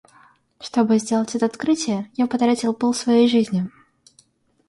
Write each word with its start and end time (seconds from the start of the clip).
Чтобы 0.59 0.97
сделать 0.97 1.35
это 1.35 1.45
открытие, 1.45 2.09
я 2.15 2.25
потратил 2.25 2.73
пол 2.73 2.91
своей 2.95 3.27
жизни. 3.27 3.69